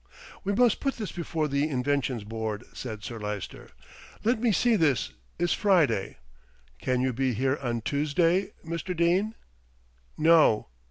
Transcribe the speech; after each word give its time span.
"We 0.43 0.51
must 0.55 0.79
put 0.79 0.95
this 0.95 1.11
before 1.11 1.47
the 1.47 1.69
Inventions 1.69 2.23
Board," 2.23 2.63
said 2.73 3.03
Sir 3.03 3.19
Lyster. 3.19 3.69
"Let 4.23 4.41
me 4.41 4.51
see, 4.51 4.75
this 4.75 5.11
is 5.37 5.53
Friday. 5.53 6.17
Can 6.81 7.01
you 7.01 7.13
be 7.13 7.35
here 7.35 7.59
on 7.61 7.81
Tuesday, 7.81 8.51
Mr. 8.65 8.97
Dene?" 8.97 9.35
"No!" 10.17 10.69